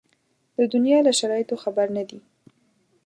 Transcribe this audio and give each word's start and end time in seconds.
د 0.57 0.59
دنیا 0.73 0.99
له 1.07 1.11
شرایطو 1.19 1.55
خبر 1.63 1.87
نه 1.97 2.03
دي. 2.09 2.19